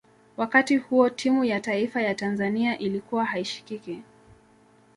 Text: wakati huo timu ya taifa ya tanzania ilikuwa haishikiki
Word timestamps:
wakati 0.37 0.77
huo 0.77 1.09
timu 1.09 1.43
ya 1.45 1.59
taifa 1.59 2.01
ya 2.01 2.15
tanzania 2.15 2.77
ilikuwa 2.77 3.25
haishikiki 3.25 4.01